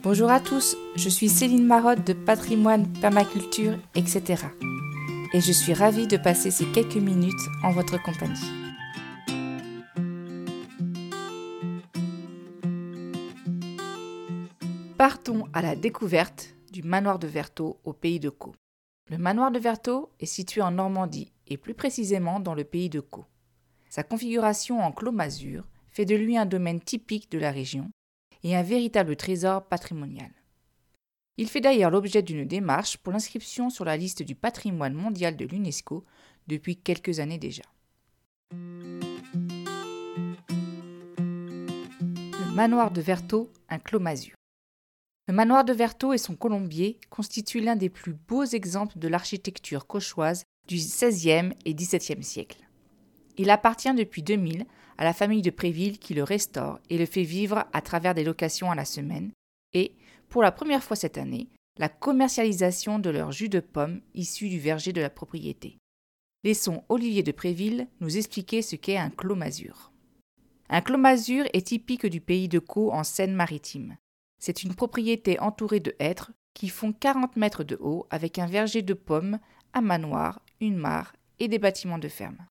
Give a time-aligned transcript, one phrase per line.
[0.00, 4.44] Bonjour à tous, je suis Céline Marotte de Patrimoine, Permaculture, etc.
[5.32, 7.34] Et je suis ravie de passer ces quelques minutes
[7.64, 8.38] en votre compagnie.
[14.96, 18.54] Partons à la découverte du manoir de Vertot au pays de Caux.
[19.10, 23.00] Le manoir de Vertot est situé en Normandie et plus précisément dans le pays de
[23.00, 23.26] Caux.
[23.90, 27.90] Sa configuration en clos masure fait de lui un domaine typique de la région
[28.42, 30.30] et un véritable trésor patrimonial.
[31.36, 35.44] Il fait d'ailleurs l'objet d'une démarche pour l'inscription sur la liste du patrimoine mondial de
[35.44, 36.04] l'UNESCO
[36.48, 37.62] depuis quelques années déjà.
[42.32, 44.00] Le manoir de Vertot, un clos.
[44.00, 49.86] Le manoir de Vertot et son colombier constituent l'un des plus beaux exemples de l'architecture
[49.86, 52.67] cauchoise du XVIe et XVIIe siècle.
[53.38, 54.66] Il appartient depuis 2000
[54.98, 58.24] à la famille de Préville qui le restaure et le fait vivre à travers des
[58.24, 59.30] locations à la semaine
[59.72, 59.92] et,
[60.28, 64.58] pour la première fois cette année, la commercialisation de leur jus de pomme issu du
[64.58, 65.78] verger de la propriété.
[66.42, 69.92] Laissons Olivier de Préville nous expliquer ce qu'est un clos masure.
[70.68, 73.96] Un clos masure est typique du pays de Caux en Seine-Maritime.
[74.40, 78.82] C'est une propriété entourée de hêtres qui font 40 mètres de haut avec un verger
[78.82, 79.38] de pommes,
[79.74, 82.44] un manoir, une mare et des bâtiments de ferme.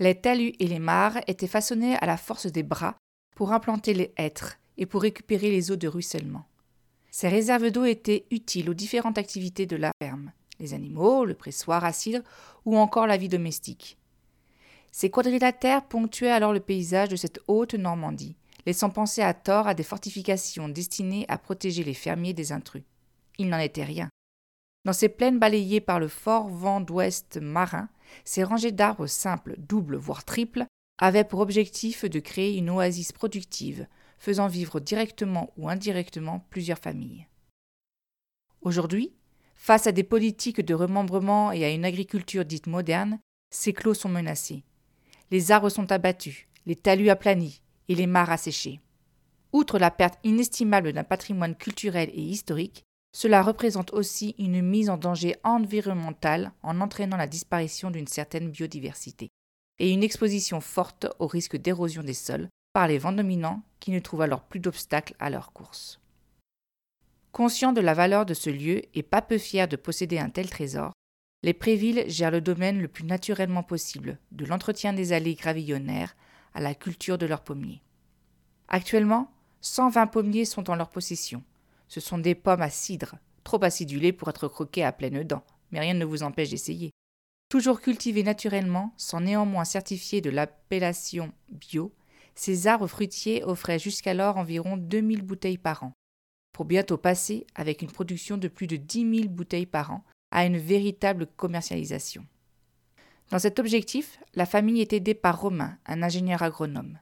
[0.00, 2.96] Les talus et les mares étaient façonnés à la force des bras
[3.36, 6.46] pour implanter les hêtres et pour récupérer les eaux de ruissellement.
[7.10, 11.84] Ces réserves d'eau étaient utiles aux différentes activités de la ferme, les animaux, le pressoir
[11.84, 12.24] à cidre
[12.64, 13.96] ou encore la vie domestique.
[14.90, 19.74] Ces quadrilatères ponctuaient alors le paysage de cette haute Normandie, laissant penser à tort à
[19.74, 22.82] des fortifications destinées à protéger les fermiers des intrus.
[23.38, 24.08] Il n'en était rien.
[24.84, 27.88] Dans ces plaines balayées par le fort vent d'ouest marin,
[28.24, 30.66] ces rangées d'arbres simples, doubles, voire triples,
[30.98, 33.86] avaient pour objectif de créer une oasis productive,
[34.18, 37.26] faisant vivre directement ou indirectement plusieurs familles.
[38.60, 39.12] Aujourd'hui,
[39.56, 43.18] face à des politiques de remembrement et à une agriculture dite moderne,
[43.50, 44.64] ces clos sont menacés.
[45.30, 48.80] Les arbres sont abattus, les talus aplanis et les mares asséchées.
[49.52, 54.96] Outre la perte inestimable d'un patrimoine culturel et historique, cela représente aussi une mise en
[54.96, 59.28] danger environnemental en entraînant la disparition d'une certaine biodiversité
[59.78, 64.00] et une exposition forte au risque d'érosion des sols par les vents dominants qui ne
[64.00, 66.00] trouvent alors plus d'obstacles à leur course.
[67.30, 70.50] Conscients de la valeur de ce lieu et pas peu fiers de posséder un tel
[70.50, 70.92] trésor,
[71.44, 76.16] les Prévilles gèrent le domaine le plus naturellement possible, de l'entretien des allées gravillonnaires
[76.52, 77.82] à la culture de leurs pommiers.
[78.66, 81.42] Actuellement, 120 pommiers sont en leur possession,
[81.94, 85.78] ce sont des pommes à cidre, trop acidulées pour être croquées à pleines dents, mais
[85.78, 86.90] rien ne vous empêche d'essayer.
[87.48, 91.94] Toujours cultivées naturellement, sans néanmoins certifier de l'appellation bio,
[92.34, 95.92] ces arbres fruitiers offraient jusqu'alors environ 2000 bouteilles par an,
[96.52, 100.46] pour bientôt passer, avec une production de plus de 10 000 bouteilles par an, à
[100.46, 102.26] une véritable commercialisation.
[103.30, 106.98] Dans cet objectif, la famille est aidée par Romain, un ingénieur agronome.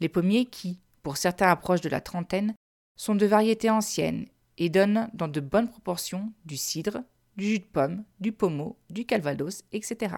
[0.00, 2.54] Les pommiers qui, pour certains approchent de la trentaine,
[2.98, 4.26] sont de variétés anciennes
[4.58, 6.98] et donnent dans de bonnes proportions du cidre,
[7.36, 10.16] du jus de pomme, du pommeau, du calvados, etc.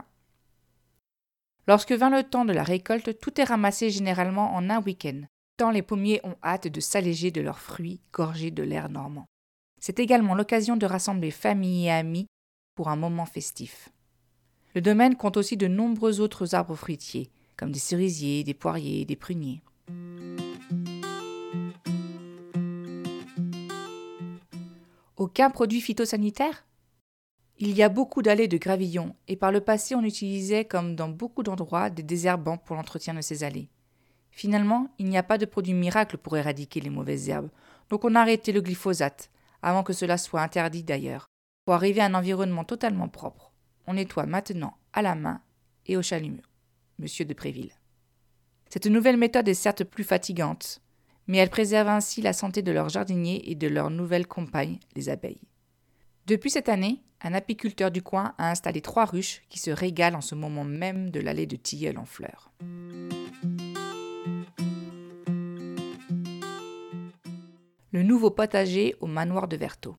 [1.69, 5.21] Lorsque vint le temps de la récolte, tout est ramassé généralement en un week-end,
[5.59, 9.27] tant les pommiers ont hâte de s'alléger de leurs fruits gorgés de l'air normand.
[9.79, 12.27] C'est également l'occasion de rassembler famille et amis
[12.75, 13.91] pour un moment festif.
[14.75, 19.17] Le domaine compte aussi de nombreux autres arbres fruitiers, comme des cerisiers, des poiriers, des
[19.17, 19.63] pruniers.
[25.21, 26.65] Aucun produit phytosanitaire?
[27.59, 31.11] Il y a beaucoup d'allées de gravillons, et par le passé on utilisait, comme dans
[31.11, 33.69] beaucoup d'endroits, des désherbants pour l'entretien de ces allées.
[34.31, 37.51] Finalement, il n'y a pas de produit miracle pour éradiquer les mauvaises herbes,
[37.91, 39.31] donc on a arrêté le glyphosate,
[39.61, 41.27] avant que cela soit interdit d'ailleurs,
[41.67, 43.53] pour arriver à un environnement totalement propre.
[43.87, 45.43] On nettoie maintenant à la main
[45.85, 46.41] et au chalumeau.
[46.99, 47.75] Monsieur de Préville.
[48.71, 50.81] Cette nouvelle méthode est certes plus fatigante,
[51.31, 55.09] mais elles préservent ainsi la santé de leurs jardiniers et de leurs nouvelles compagnes, les
[55.09, 55.47] abeilles.
[56.27, 60.23] Depuis cette année, un apiculteur du coin a installé trois ruches qui se régalent en
[60.23, 62.51] ce moment même de l'allée de tilleul en fleurs.
[67.93, 69.95] Le nouveau potager au manoir de Vertot.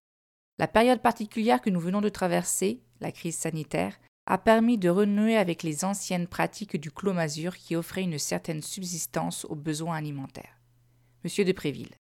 [0.59, 5.37] La période particulière que nous venons de traverser, la crise sanitaire, a permis de renouer
[5.37, 7.15] avec les anciennes pratiques du clos
[7.57, 10.60] qui offraient une certaine subsistance aux besoins alimentaires.
[11.23, 11.93] Monsieur de Préville.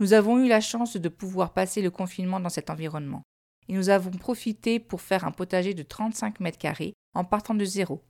[0.00, 3.22] Nous avons eu la chance de pouvoir passer le confinement dans cet environnement,
[3.68, 7.64] et nous avons profité pour faire un potager de 35 mètres carrés en partant de
[7.64, 8.02] zéro,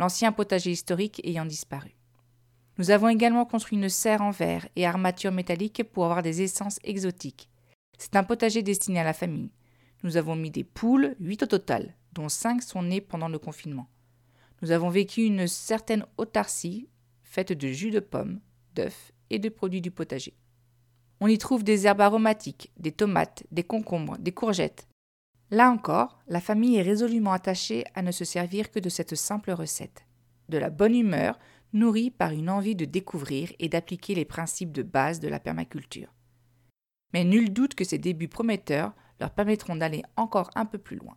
[0.00, 1.94] l'ancien potager historique ayant disparu.
[2.76, 6.80] Nous avons également construit une serre en verre et armature métallique pour avoir des essences
[6.82, 7.48] exotiques,
[7.96, 9.52] C'est un potager destiné à la famille.
[10.02, 13.88] Nous avons mis des poules, 8 au total, dont 5 sont nées pendant le confinement.
[14.60, 16.88] Nous avons vécu une certaine autarcie
[17.22, 18.40] faite de jus de pommes,
[18.74, 20.34] d'œufs et de produits du potager.
[21.20, 24.88] On y trouve des herbes aromatiques, des tomates, des concombres, des courgettes.
[25.50, 29.50] Là encore, la famille est résolument attachée à ne se servir que de cette simple
[29.50, 30.06] recette.
[30.48, 31.38] De la bonne humeur,
[31.72, 36.12] nourrie par une envie de découvrir et d'appliquer les principes de base de la permaculture.
[37.12, 41.16] Mais nul doute que ces débuts prometteurs leur permettront d'aller encore un peu plus loin.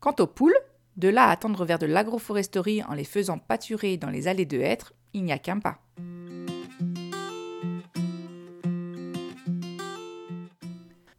[0.00, 0.56] Quant aux poules,
[0.96, 4.60] de là à tendre vers de l'agroforesterie en les faisant pâturer dans les allées de
[4.60, 5.78] hêtres, il n'y a qu'un pas.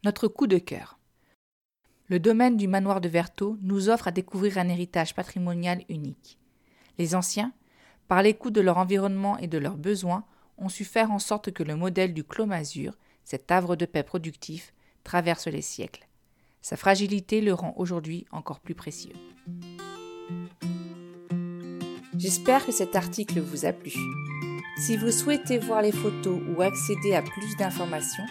[0.06, 1.00] Notre coup de cœur.
[2.06, 6.38] Le domaine du manoir de Vertot nous offre à découvrir un héritage patrimonial unique.
[6.96, 7.52] Les anciens,
[8.06, 10.24] par l'écoute de leur environnement et de leurs besoins,
[10.58, 14.04] ont su faire en sorte que le modèle du Clos Masure, cet havre de paix
[14.04, 14.72] productif,
[15.02, 16.06] traverse les siècles.
[16.62, 19.14] Sa fragilité le rend aujourd'hui encore plus précieux.
[22.16, 23.90] J'espère que cet article vous a plu.
[24.78, 28.26] Si vous souhaitez voir les photos ou accéder à plus d'informations,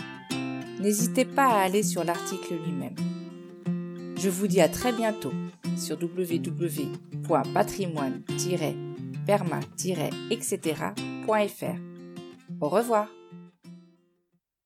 [0.86, 2.94] n'hésitez pas à aller sur l'article lui-même.
[4.18, 5.34] Je vous dis à très bientôt
[5.78, 8.22] sur www.patrimoine-
[9.26, 11.76] perma-etc.fr.
[12.62, 13.08] Au revoir